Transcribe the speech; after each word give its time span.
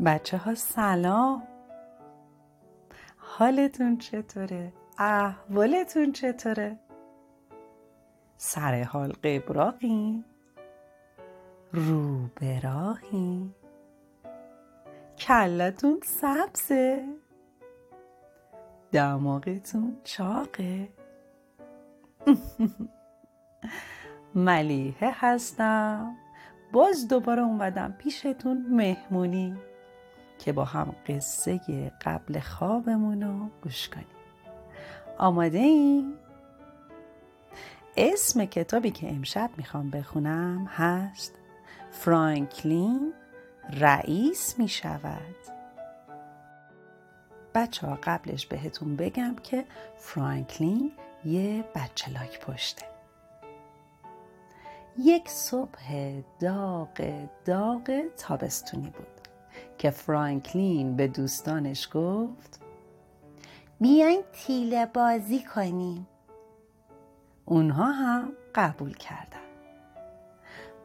بچه 0.00 0.36
ها 0.36 0.54
سلام 0.54 1.42
حالتون 3.16 3.98
چطوره؟ 3.98 4.72
احوالتون 4.98 6.12
چطوره؟ 6.12 6.78
سر 8.36 8.82
حال 8.82 9.12
قبراقی؟ 9.12 10.24
رو 11.72 12.28
براهی؟ 12.40 13.54
کلتون 15.18 16.00
سبزه؟ 16.04 17.04
دماغتون 18.92 19.96
چاقه؟ 20.04 20.88
ملیحه 24.34 25.12
هستم 25.14 26.16
باز 26.72 27.08
دوباره 27.08 27.42
اومدم 27.42 27.94
پیشتون 27.98 28.66
مهمونی 28.70 29.56
که 30.38 30.52
با 30.52 30.64
هم 30.64 30.94
قصه 31.06 31.60
قبل 32.02 32.40
خوابمون 32.40 33.22
رو 33.22 33.48
گوش 33.62 33.88
کنیم. 33.88 34.06
آماده 35.18 35.58
این؟ 35.58 36.14
اسم 37.96 38.44
کتابی 38.44 38.90
که 38.90 39.10
امشب 39.10 39.50
می‌خوام 39.56 39.90
بخونم 39.90 40.66
هست 40.66 41.34
فرانکلین 41.90 43.12
رئیس 43.80 44.58
می 44.58 44.68
شود 44.68 45.34
بچه 47.54 47.86
ها 47.86 47.98
قبلش 48.02 48.46
بهتون 48.46 48.96
بگم 48.96 49.36
که 49.42 49.64
فرانکلین 49.96 50.92
یه 51.24 51.64
بچه 51.74 52.12
لاک 52.12 52.40
پشته. 52.40 52.86
یک 54.98 55.28
صبح 55.28 56.20
داغ 56.40 57.26
داغ 57.44 58.02
تابستونی 58.16 58.90
بود. 58.90 59.13
که 59.78 59.90
فرانکلین 59.90 60.96
به 60.96 61.06
دوستانش 61.06 61.88
گفت 61.94 62.60
بیاین 63.80 64.22
تیله 64.32 64.86
بازی 64.86 65.44
کنیم. 65.54 66.08
اونها 67.44 67.92
هم 67.92 68.32
قبول 68.54 68.94
کردن. 68.94 69.38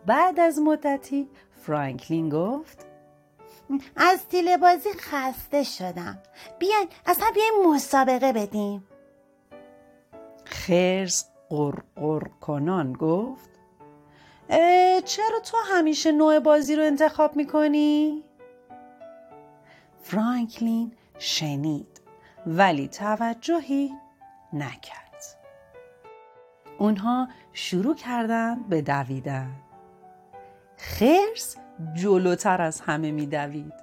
بعد 0.05 0.39
از 0.39 0.59
مدتی 0.59 1.29
فرانکلین 1.65 2.29
گفت 2.29 2.85
از 3.95 4.27
تیله 4.27 4.57
بازی 4.57 4.89
خسته 4.99 5.63
شدم. 5.63 6.19
بیاین 6.59 6.87
اصلا 7.05 7.27
بیاین 7.33 7.53
مسابقه 7.65 8.33
بدیم. 8.33 8.87
خرس 10.45 11.29
قرقر 11.49 12.27
کنان 12.41 12.93
گفت 12.93 13.49
چرا 15.05 15.39
تو 15.45 15.57
همیشه 15.65 16.11
نوع 16.11 16.39
بازی 16.39 16.75
رو 16.75 16.83
انتخاب 16.83 17.35
می‌کنی؟ 17.35 18.23
فرانکلین 20.01 20.91
شنید 21.19 22.01
ولی 22.45 22.87
توجهی 22.87 23.93
نکرد. 24.53 25.23
اونها 26.77 27.27
شروع 27.53 27.95
کردن 27.95 28.63
به 28.69 28.81
دویدن. 28.81 29.51
خرس 30.77 31.55
جلوتر 31.93 32.61
از 32.61 32.81
همه 32.81 33.11
میدوید. 33.11 33.73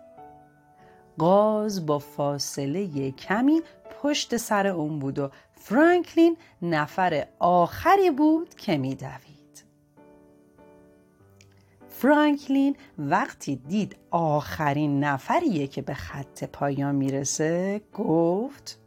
گاز 1.19 1.87
با 1.87 1.99
فاصله 1.99 3.11
کمی 3.11 3.63
پشت 4.03 4.37
سر 4.37 4.67
اون 4.67 4.99
بود 4.99 5.19
و 5.19 5.31
فرانکلین 5.53 6.37
نفر 6.63 7.27
آخری 7.39 8.11
بود 8.11 8.55
که 8.55 8.77
میدوید. 8.77 9.36
فرانکلین 12.01 12.77
وقتی 12.99 13.57
دید 13.57 13.97
آخرین 14.11 15.05
نفریه 15.05 15.67
که 15.67 15.83
به 15.83 15.95
خط 15.95 16.45
پایان 16.45 16.95
می‌رسه 16.95 17.81
گفت 17.95 18.79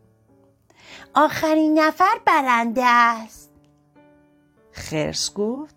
آخرین 1.13 1.79
نفر 1.79 2.19
برنده 2.25 2.85
است. 2.85 3.51
خرس 4.71 5.33
گفت 5.33 5.75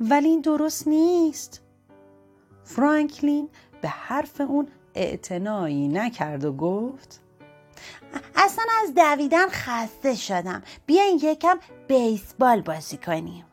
ولی 0.00 0.28
این 0.28 0.40
درست 0.40 0.88
نیست. 0.88 1.62
فرانکلین 2.64 3.48
به 3.82 3.88
حرف 3.88 4.40
اون 4.40 4.68
اعتنایی 4.94 5.88
نکرد 5.88 6.44
و 6.44 6.52
گفت 6.52 7.20
اصلا 8.36 8.64
از 8.82 8.94
دویدن 8.94 9.48
خسته 9.48 10.14
شدم. 10.14 10.62
بیاین 10.86 11.20
یکم 11.22 11.58
بیسبال 11.88 12.60
بازی 12.60 12.96
کنیم. 12.96 13.44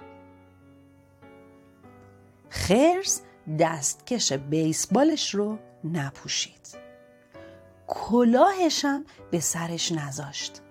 خرس 2.54 3.22
دستکش 3.60 4.34
بیسبالش 4.34 5.36
رو 5.36 5.58
نپوشید. 5.84 6.68
کلاهشم 7.88 9.06
به 9.32 9.40
سرش 9.40 9.92
نذاشت. 9.92 10.62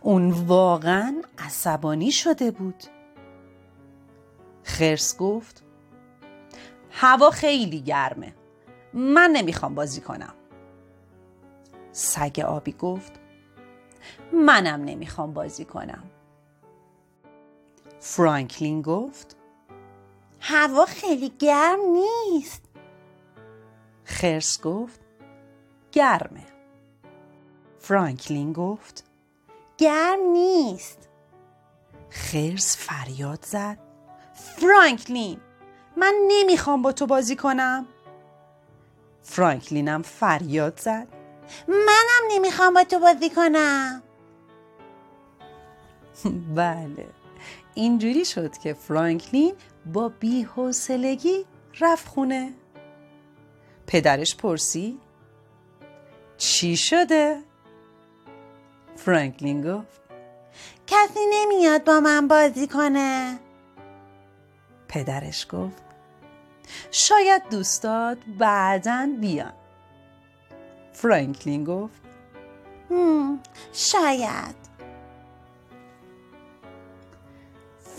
اون 0.00 0.30
واقعا 0.30 1.22
عصبانی 1.38 2.10
شده 2.10 2.50
بود. 2.50 2.84
خرس 4.62 5.16
گفت 5.16 5.62
هوا 6.90 7.30
خیلی 7.30 7.80
گرمه. 7.80 8.34
من 8.94 9.30
نمی‌خوام 9.30 9.74
بازی 9.74 10.00
کنم. 10.00 10.34
سگ 11.92 12.40
آبی 12.46 12.72
گفت 12.72 13.12
منم 14.32 14.84
نمی‌خوام 14.84 15.32
بازی 15.34 15.64
کنم. 15.64 16.02
فرانکلین 18.00 18.82
گفت 18.82 19.36
هوا 20.50 20.86
خیلی 20.86 21.32
گرم 21.38 21.78
نیست. 21.80 22.62
خرس 24.04 24.60
گفت 24.62 25.00
گرمه. 25.92 26.46
فرانکلین 27.78 28.52
گفت 28.52 29.04
گرم 29.78 30.20
نیست. 30.32 31.08
خرس 32.10 32.76
فریاد 32.76 33.44
زد 33.44 33.78
فرانکلین 34.34 35.40
من 35.96 36.14
نمی‌خوام 36.28 36.82
با 36.82 36.92
تو 36.92 37.06
بازی 37.06 37.36
کنم. 37.36 37.86
فرانکلینم 39.22 40.02
فریاد 40.02 40.80
زد 40.80 41.08
منم 41.68 42.28
نمی‌خوام 42.30 42.74
با 42.74 42.84
تو 42.84 42.98
بازی 42.98 43.30
کنم. 43.30 44.02
بله 46.54 47.06
اینجوری 47.74 48.24
شد 48.24 48.58
که 48.58 48.72
فرانکلین 48.72 49.54
با 49.92 50.08
بیحوصلگی 50.08 51.46
رفت 51.80 52.08
خونه. 52.08 52.52
پدرش 53.86 54.36
پرسید 54.36 55.00
چی 56.36 56.76
شده؟ 56.76 57.42
فرانکلین 58.96 59.62
گفت 59.62 60.00
کسی 60.86 61.20
نمیاد 61.32 61.84
با 61.84 62.00
من 62.00 62.28
بازی 62.28 62.66
کنه. 62.66 63.38
پدرش 64.88 65.46
گفت 65.50 65.82
شاید 66.90 67.42
دوستات 67.50 68.18
بعدا 68.38 69.08
بیان. 69.20 69.52
فرانکلین 70.92 71.64
گفت 71.64 72.02
شاید. 73.72 74.67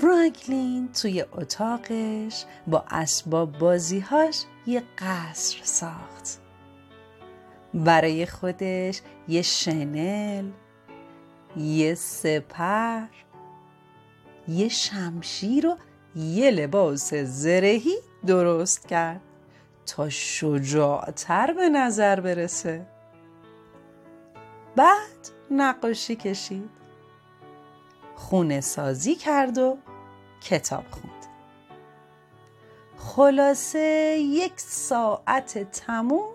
فرانکلین 0.02 0.92
توی 0.92 1.22
اتاقش 1.22 2.46
با 2.68 2.84
اسباب 2.92 3.58
بازیهاش 3.58 4.44
یه 4.68 4.84
قصر 4.98 5.60
ساخت. 5.64 6.40
برای 7.74 8.26
خودش 8.26 9.02
یه 9.28 9.42
شنل 9.42 10.50
یه 11.58 11.96
سپر 11.96 13.08
یه 14.48 14.70
شمشیر 14.70 15.68
و 15.68 15.78
یه 16.16 16.52
لباس 16.52 17.14
زرهی 17.14 17.96
درست 18.28 18.88
کرد 18.88 19.22
تا 19.86 20.10
شجاعتر 20.10 21.54
به 21.54 21.70
نظر 21.70 22.20
برسه. 22.20 22.88
بعد 24.76 25.30
نقاشی 25.52 26.16
کشید. 26.16 26.70
خونه 28.16 28.62
سازی 28.62 29.16
کرد 29.16 29.58
و 29.58 29.78
کتاب 30.42 30.86
خوند. 30.92 31.26
خلاصه 32.98 33.80
یک 34.20 34.54
ساعت 34.60 35.72
تموم 35.72 36.30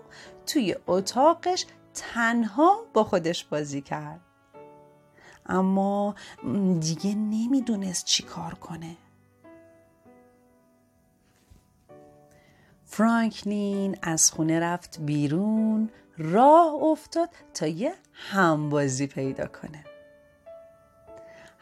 توی 0.45 0.75
اتاقش 0.87 1.65
تنها 1.93 2.85
با 2.93 3.03
خودش 3.03 3.45
بازی 3.45 3.81
کرد. 3.81 4.19
اما 5.45 6.15
دیگه 6.79 7.15
نمی‌دونست 7.15 8.05
چی 8.05 8.23
کار 8.23 8.53
کنه. 8.53 8.95
فرانکلین 12.85 13.97
از 14.01 14.31
خونه 14.31 14.59
رفت 14.59 14.99
بیرون 14.99 15.89
راه 16.17 16.73
افتاد 16.73 17.29
تا 17.53 17.67
یه 17.67 17.95
همبازی 18.13 19.07
پیدا 19.07 19.47
کنه. 19.47 19.85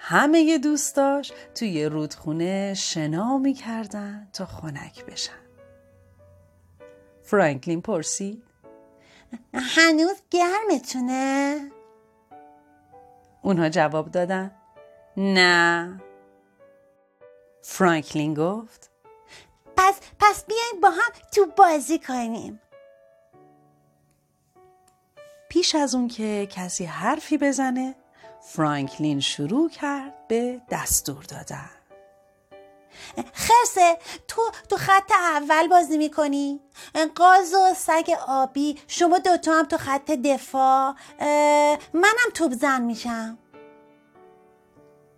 همه 0.05 0.57
دوستاش 0.57 1.31
توی 1.55 1.85
رودخونه 1.85 2.73
شنا 2.73 3.37
می‌کردن 3.37 4.27
تا 4.33 4.45
خنک 4.45 5.05
بشن. 5.05 5.39
فرانکلین 7.23 7.81
پرسید. 7.81 8.43
هنوز 9.53 10.21
گرمتونه؟ 10.31 11.71
اونها 13.41 13.69
جواب 13.69 14.11
دادن. 14.11 14.51
نه. 15.17 16.01
فرانکلین 17.61 18.33
گفت. 18.33 18.91
پس 19.77 19.99
پس 20.19 20.45
بیاین 20.45 20.81
با 20.81 20.89
هم 20.89 21.11
تو 21.31 21.45
بازی 21.57 21.99
کنیم. 21.99 22.61
پیش 25.49 25.75
از 25.75 25.95
اون 25.95 26.07
که 26.07 26.47
کسی 26.51 26.85
حرفی 26.85 27.37
بزنه 27.37 27.95
فرانکلین 28.45 29.19
شروع 29.19 29.69
کرد 29.69 30.27
به 30.27 30.61
دستور 30.69 31.23
دادن. 31.23 31.69
خرسه 33.33 33.97
تو 34.27 34.41
تو 34.69 34.77
خط 34.77 35.11
اول 35.11 35.67
بازی 35.67 35.97
می‌کنی؟ 35.97 36.59
قاز 37.15 37.53
و 37.53 37.73
سگ 37.73 38.11
آبی 38.27 38.79
شما 38.87 39.19
دوتا 39.19 39.53
هم 39.53 39.65
تو 39.65 39.77
خط 39.77 40.11
دفاع 40.11 40.95
منم 41.93 42.29
توپ 42.33 42.53
زن 42.53 42.81
میشم. 42.81 43.37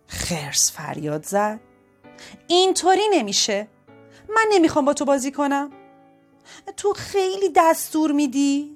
خرس 0.06 0.72
فریاد 0.72 1.24
زد. 1.24 1.60
اینطوری 2.46 3.08
نمیشه. 3.12 3.68
من 4.28 4.46
نمی‌خوام 4.50 4.84
با 4.84 4.92
تو 4.94 5.04
بازی 5.04 5.32
کنم. 5.32 5.72
تو 6.76 6.92
خیلی 6.92 7.48
دستور 7.56 8.12
میدی؟ 8.12 8.75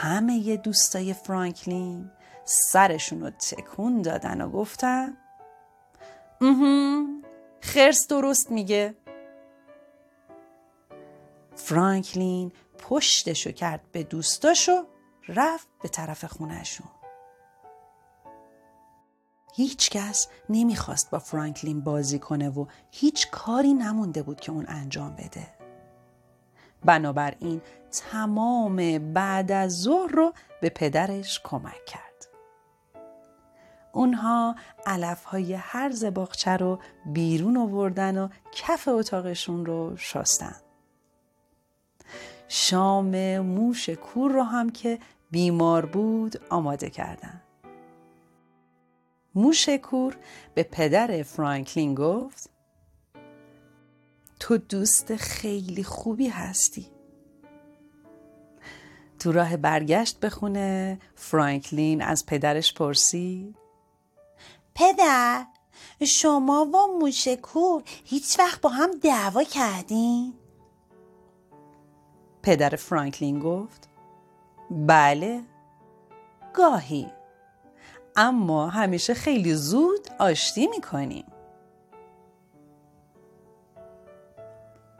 همه 0.00 0.56
دوستای 0.56 1.14
فرانکلین 1.14 2.10
سرشون 2.44 3.20
رو 3.20 3.30
تکون 3.30 4.02
دادن 4.02 4.40
و 4.40 4.50
گفتن 4.50 5.16
خرس 7.60 8.06
درست 8.08 8.50
میگه 8.50 8.94
فرانکلین 11.54 12.52
پشتشو 12.78 13.52
کرد 13.52 13.80
به 13.92 14.02
دوستاشو 14.02 14.86
رفت 15.28 15.68
به 15.82 15.88
طرف 15.88 16.24
خونهشون 16.24 16.88
هیچ 19.54 19.90
کس 19.90 20.28
نمی‌خواست 20.48 21.10
با 21.10 21.18
فرانکلین 21.18 21.80
بازی 21.80 22.18
کنه 22.18 22.48
و 22.48 22.66
هیچ 22.90 23.30
کاری 23.30 23.74
نمونده 23.74 24.22
بود 24.22 24.40
که 24.40 24.52
اون 24.52 24.64
انجام 24.68 25.16
بده. 25.16 25.61
بنابراین 26.84 27.60
تمام 27.90 28.98
بعد 29.12 29.52
از 29.52 29.80
ظهر 29.80 30.10
رو 30.10 30.32
به 30.60 30.68
پدرش 30.68 31.40
کمک 31.44 31.84
کرد. 31.86 32.02
اونها 33.92 34.56
علف 34.86 35.24
های 35.24 35.54
هر 35.54 35.90
زباخچه 35.90 36.50
رو 36.50 36.78
بیرون 37.06 37.56
آوردن 37.56 38.18
و 38.18 38.28
کف 38.52 38.88
اتاقشون 38.88 39.66
رو 39.66 39.96
شستن. 39.96 40.56
شام 42.48 43.38
موش 43.38 43.88
کور 43.88 44.32
رو 44.32 44.42
هم 44.42 44.70
که 44.70 44.98
بیمار 45.30 45.86
بود 45.86 46.40
آماده 46.50 46.90
کردن. 46.90 47.40
موشکور 49.34 50.16
به 50.54 50.62
پدر 50.62 51.22
فرانکلین 51.22 51.94
گفت 51.94 52.50
تو 54.42 54.58
دوست 54.58 55.16
خیلی 55.16 55.84
خوبی 55.84 56.28
هستی. 56.28 56.86
تو 59.18 59.32
راه 59.32 59.56
برگشت 59.56 60.20
به 60.20 60.30
خونه 60.30 60.98
فرانکلین 61.14 62.02
از 62.02 62.26
پدرش 62.26 62.74
پرسید. 62.74 63.56
پدر 64.74 65.46
شما 66.06 66.64
و 66.64 66.98
موشکور 66.98 67.82
هیچ 67.86 68.38
وقت 68.38 68.60
با 68.60 68.70
هم 68.70 68.90
دعوا 69.02 69.44
کردین؟ 69.44 70.34
پدر 72.42 72.76
فرانکلین 72.76 73.40
گفت 73.40 73.88
بله 74.70 75.40
گاهی. 76.54 77.12
اما 78.16 78.68
همیشه 78.68 79.14
خیلی 79.14 79.54
زود 79.54 80.08
آشتی 80.18 80.66
می‌کنیم. 80.66 81.31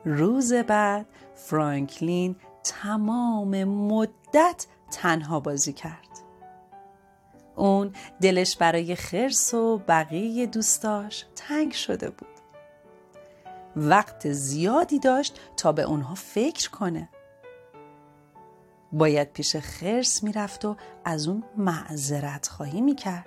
روز 0.05 0.53
بعد 0.53 1.07
فرانکلین 1.35 2.37
تمام 2.65 3.65
مدت 3.65 4.67
تنها 4.91 5.41
بازی 5.41 5.73
کرد. 5.73 6.09
اون 7.57 7.93
دلش 8.23 8.57
برای 8.57 8.95
خرس 8.95 9.55
و 9.55 9.79
بقیه 9.89 10.47
دوستاش 10.47 11.27
تنگ 11.37 11.73
شده 11.73 12.11
بود. 12.11 12.29
وقت 13.77 14.33
زیادی 14.33 14.99
داشت 14.99 15.41
تا 15.57 15.73
به 15.73 15.83
اونها 15.83 16.15
فکر 16.15 16.71
کنه. 16.71 17.09
باید 18.93 19.33
پیش 19.33 19.57
خرس 19.57 20.23
می‌رفت 20.23 20.65
و 20.65 20.77
از 21.05 21.29
اون 21.29 21.45
معذرت 21.57 22.49
خواهی 22.49 22.81
می‌کرد. 22.81 23.27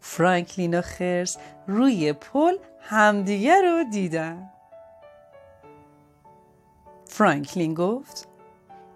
فرانکلین 0.00 0.78
و 0.78 0.82
خرس 0.82 1.36
روی 1.66 2.12
پل 2.12 2.56
همدیگه 2.82 3.60
رو 3.60 3.84
دیدن. 3.84 4.50
فرانکلین 7.06 7.74
گفت 7.74 8.28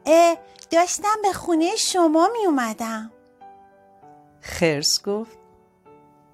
اه 0.07 0.37
داشتم 0.71 1.17
به 1.23 1.33
خونه 1.33 1.77
شما 1.77 2.29
می 2.33 2.47
اومدم. 2.47 3.13
خرس 4.41 5.03
گفت 5.03 5.39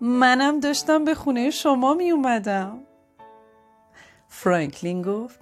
منم 0.01 0.61
داشتم 0.61 1.05
به 1.05 1.15
خونه 1.15 1.51
شما 1.51 1.95
می 1.95 2.11
اومدم. 2.11 2.81
فرانکلین 4.29 5.03
گفت 5.03 5.41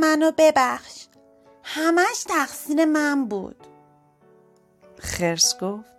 منو 0.00 0.32
ببخش 0.38 1.06
همش 1.62 2.24
تقصیر 2.28 2.84
من 2.84 3.24
بود. 3.24 3.66
خرس 4.98 5.60
گفت 5.60 5.92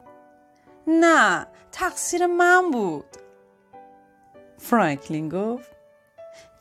نه 0.88 1.48
تقصیر 1.72 2.26
من 2.26 2.72
بود. 2.72 3.06
فرانکلین 4.60 5.30
گفت 5.30 5.72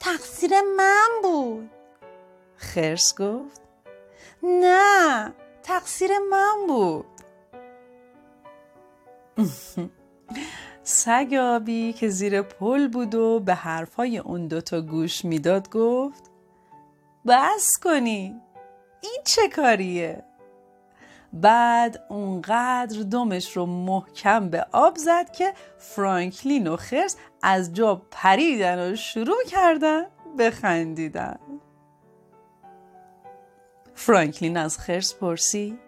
تقصیر 0.01 0.51
من 0.77 1.09
بود. 1.23 1.71
خرس 2.57 3.15
گفت 3.19 3.61
نه 4.43 5.33
تقصیر 5.63 6.11
من 6.31 6.67
بود. 6.69 7.07
سگ 10.83 11.35
آبی 11.41 11.93
که 11.93 12.09
زیر 12.09 12.43
پل 12.43 12.89
بود 12.89 13.15
و 13.15 13.41
به 13.41 13.55
حرفای 13.55 14.19
اون 14.19 14.47
دوتا 14.47 14.81
گوش 14.81 15.25
می‌داد 15.25 15.71
گفت 15.71 16.31
بس 17.27 17.79
کنی 17.83 18.41
این 19.01 19.23
چه 19.25 19.49
کاریه؟ 19.49 20.25
بعد 21.33 22.05
اونقدر 22.09 23.03
دمش 23.03 23.57
رو 23.57 23.67
محکم 23.67 24.51
به 24.51 24.67
آب 24.73 24.97
زد 24.97 25.33
که 25.33 25.55
فرانکلین 25.79 26.67
و 26.67 26.77
خرس 26.77 27.17
از 27.43 27.75
جا 27.75 28.03
پریدن 28.11 28.93
و 28.93 28.97
شروع 28.97 29.45
کردن 29.47 30.07
بخندیدن 30.39 31.39
فرانکلین 33.95 34.57
از 34.57 34.79
خرس 34.79 35.15
پرسید. 35.15 35.79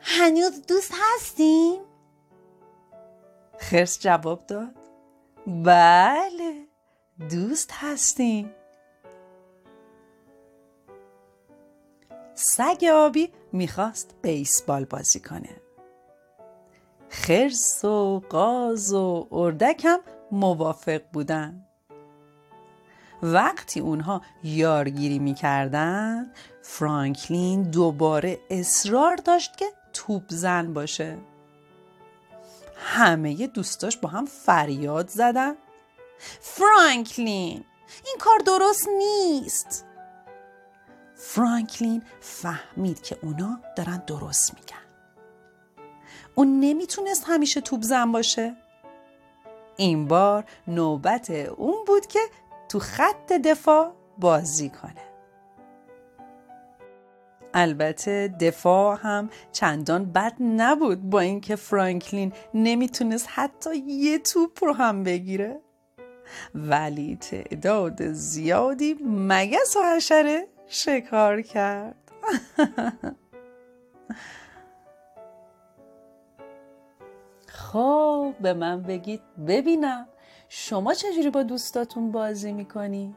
هنوز 0.00 0.66
دوست 0.66 0.92
هستیم؟ 1.00 1.80
خرس 3.58 4.00
جواب 4.00 4.46
داد. 4.46 4.76
بله 5.46 6.66
دوست 7.30 7.70
هستیم. 7.72 8.54
سگ 12.34 12.84
آبی 12.94 13.32
می‌خواست 13.52 14.14
بیسبال 14.22 14.84
بازی 14.84 15.20
کنه. 15.20 15.61
خرس 17.12 17.84
و 17.84 18.22
قاز 18.30 18.92
و 18.92 19.28
اردک 19.32 19.84
هم 19.84 20.00
موافق 20.30 21.02
بودن. 21.12 21.66
وقتی 23.22 23.80
اونها 23.80 24.22
یارگیری 24.44 25.18
می‌کردن 25.18 26.32
فرانکلین 26.62 27.62
دوباره 27.62 28.38
اصرار 28.50 29.16
داشت 29.16 29.56
که 29.56 29.66
توپ 29.92 30.22
زن 30.28 30.72
باشه. 30.72 31.18
همه 32.76 33.46
دوستاش 33.46 33.96
با 33.96 34.08
هم 34.08 34.26
فریاد 34.26 35.08
زدن. 35.08 35.54
فرانکلین 36.40 37.64
این 38.06 38.16
کار 38.20 38.38
درست 38.46 38.88
نیست. 38.98 39.84
فرانکلین 41.16 42.02
فهمید 42.20 43.02
که 43.02 43.18
اونا 43.22 43.60
دارن 43.76 44.02
درست 44.06 44.54
میگن. 44.54 44.81
اون 46.34 46.60
نمی‌تونست 46.60 47.24
همیشه 47.26 47.60
توپ 47.60 47.82
زن 47.82 48.12
باشه. 48.12 48.56
این 49.76 50.08
بار 50.08 50.44
نوبت 50.68 51.30
اون 51.30 51.84
بود 51.86 52.06
که 52.06 52.20
تو 52.68 52.78
خط 52.78 53.32
دفاع 53.32 53.92
بازی 54.18 54.68
کنه. 54.68 55.12
البته 57.54 58.34
دفاع 58.40 58.98
هم 59.02 59.30
چندان 59.52 60.12
بد 60.12 60.32
نبود 60.40 61.10
با 61.10 61.20
اینکه 61.20 61.56
فرانکلین 61.56 62.32
نمی‌تونست 62.54 63.28
حتی 63.30 63.76
یه 63.76 64.18
توپ 64.18 64.64
رو 64.64 64.72
هم 64.72 65.02
بگیره. 65.02 65.60
ولی 66.54 67.16
تعداد 67.16 68.12
زیادی 68.12 68.94
مگس 69.04 69.76
و 69.76 69.96
حشره 69.96 70.48
شکار 70.68 71.42
کرد. 71.42 71.96
خب 77.72 78.34
به 78.40 78.52
من 78.52 78.82
بگید 78.82 79.22
ببینم 79.46 80.08
شما 80.48 80.94
چجوری 80.94 81.30
با 81.30 81.42
دوستاتون 81.42 82.12
بازی 82.12 82.52
می‌کنی؟ 82.52 83.14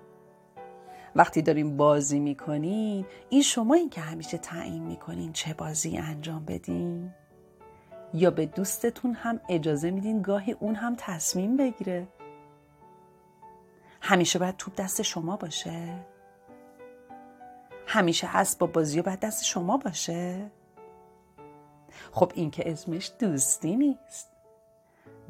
وقتی 1.15 1.41
داریم 1.41 1.77
بازی 1.77 2.19
می‌کنین 2.19 3.05
این 3.29 3.41
شما 3.41 3.73
این 3.73 3.89
که 3.89 4.01
همیشه 4.01 4.37
تعیین 4.37 4.83
می‌کنین 4.83 5.33
چه 5.33 5.53
بازی 5.53 5.97
انجام 5.97 6.45
بدین؟ 6.45 7.13
یا 8.13 8.31
به 8.31 8.45
دوستتون 8.45 9.13
هم 9.13 9.39
اجازه 9.49 9.91
میدین 9.91 10.21
گاهی 10.21 10.51
اون 10.51 10.75
هم 10.75 10.95
تصمیم 10.97 11.57
بگیره؟ 11.57 12.07
همیشه 14.01 14.39
باید 14.39 14.57
توپ 14.57 14.75
دست 14.75 15.01
شما 15.01 15.37
باشه؟ 15.37 16.05
همیشه 17.87 18.27
هست 18.27 18.59
با 18.59 18.67
بازی 18.67 19.01
باید 19.01 19.19
دست 19.19 19.43
شما 19.43 19.77
باشه؟ 19.77 20.51
خب 22.11 22.31
این 22.35 22.51
که 22.51 22.71
اسمش 22.71 23.11
دوستی 23.19 23.75
نیست 23.75 24.34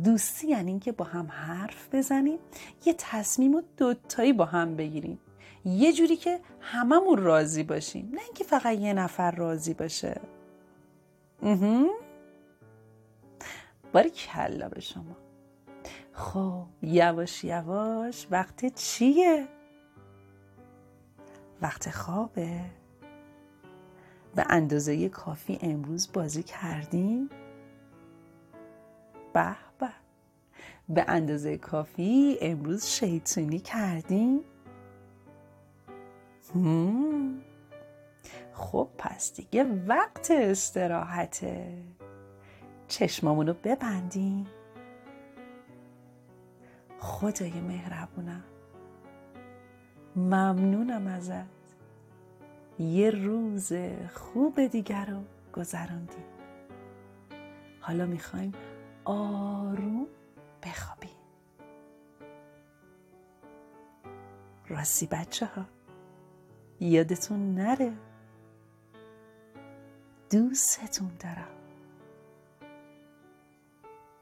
دوستی 0.03 0.47
یعنی 0.47 0.71
اینکه 0.71 0.91
با 0.91 1.05
هم 1.05 1.27
حرف 1.31 1.95
بزنیم 1.95 2.39
یه 2.85 2.95
تصمیم 2.97 3.55
و 3.55 3.61
دوتایی 3.77 4.33
با 4.33 4.45
هم 4.45 4.75
بگیریم. 4.75 5.19
یه 5.65 5.93
جوری 5.93 6.15
که 6.15 6.39
هممون 6.59 7.17
راضی 7.17 7.63
باشیم 7.63 8.09
نه 8.13 8.21
اینکه 8.21 8.43
فقط 8.43 8.79
یه 8.79 8.93
نفر 8.93 9.31
راضی 9.31 9.73
باشه. 9.73 10.21
باری 13.93 14.09
کلا 14.09 14.69
به 14.69 14.81
شما. 14.81 15.17
خب 16.13 16.65
یواش 16.81 17.43
یواش 17.43 18.27
وقت 18.31 18.75
چیه؟ 18.75 19.47
وقت 21.61 21.89
خوابه. 21.89 22.61
به 24.35 24.45
اندازه 24.49 25.09
کافی 25.09 25.59
امروز 25.61 26.11
بازی 26.13 26.43
کردیم؟ 26.43 27.29
به 29.33 29.55
به 30.89 31.05
اندازه 31.07 31.57
کافی 31.57 32.37
امروز 32.41 32.85
شیطونی 32.85 33.59
کردیم؟ 33.59 34.39
خب 38.53 38.89
پس 38.97 39.33
دیگه 39.33 39.63
وقت 39.87 40.31
استراحته. 40.31 41.83
چشمامونو 42.87 43.53
ببندیم. 43.63 44.47
خدای 46.99 47.61
مهربونم. 47.61 48.43
ممنونم 50.15 51.07
ازت. 51.07 51.55
یه 52.79 53.09
روز 53.09 53.73
خوب 54.13 54.67
دیگر 54.67 55.05
رو 55.05 55.21
گذراندیم. 55.53 56.25
حالا 57.79 58.05
می‌خوایم 58.05 58.51
آروم 59.05 60.07
بخوابیم 60.65 61.09
راستی 64.67 65.07
بچه 65.07 65.45
ها 65.45 65.65
یادتون 66.79 67.55
نره. 67.55 67.93
دوستتون 70.31 71.11
دارم. 71.19 71.55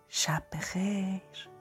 شب 0.07 0.43
بخیر. 0.53 1.52